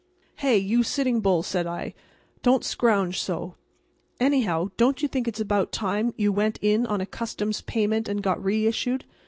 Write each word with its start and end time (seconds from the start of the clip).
"Hey, 0.37 0.57
you 0.57 0.81
Sitting 0.81 1.21
Bull," 1.21 1.43
says 1.43 1.67
I, 1.67 1.93
"don't 2.41 2.63
scrouge 2.63 3.19
so. 3.19 3.53
Anyhow, 4.19 4.71
don't 4.75 5.03
you 5.03 5.07
think 5.07 5.27
it's 5.27 5.39
about 5.39 5.71
time 5.71 6.11
you 6.17 6.31
went 6.31 6.57
in 6.59 6.87
on 6.87 7.01
a 7.01 7.05
customs 7.05 7.61
payment 7.61 8.09
and 8.09 8.23
got 8.23 8.43
reissued? 8.43 9.05